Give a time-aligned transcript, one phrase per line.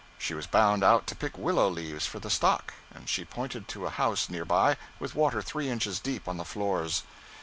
[0.17, 3.85] She was bound out to pick willow leaves for the stock, and she pointed to
[3.85, 7.03] a house near by with water three inches deep on the floors.